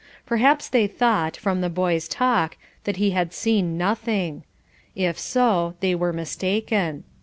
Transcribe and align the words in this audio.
Perhaps 0.25 0.67
they 0.69 0.87
thought, 0.87 1.37
from 1.37 1.61
the 1.61 1.69
boy's 1.69 2.07
talk, 2.07 2.57
that 2.85 2.97
he 2.97 3.11
had 3.11 3.31
seen 3.31 3.77
nothing. 3.77 4.43
If 4.95 5.19
so, 5.19 5.75
they 5.79 5.93
were 5.93 6.11
mistaken. 6.11 7.03